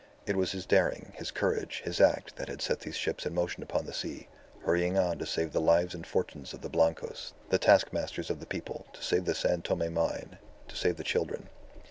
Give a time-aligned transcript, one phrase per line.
[0.25, 3.61] It was his daring, his courage, his act that had set these ships in motion
[3.61, 4.29] upon the sea,
[4.61, 8.47] hurrying on to save the lives and fortunes of the Blancos, the taskmasters of the
[8.47, 11.49] people; to save the San Tome mine; to save the children.